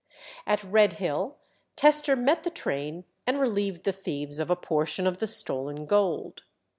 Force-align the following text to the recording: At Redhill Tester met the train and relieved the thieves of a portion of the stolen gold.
At 0.47 0.63
Redhill 0.63 1.37
Tester 1.75 2.15
met 2.15 2.41
the 2.41 2.49
train 2.49 3.03
and 3.27 3.39
relieved 3.39 3.83
the 3.83 3.91
thieves 3.91 4.39
of 4.39 4.49
a 4.49 4.55
portion 4.55 5.05
of 5.05 5.19
the 5.19 5.27
stolen 5.27 5.85
gold. 5.85 6.41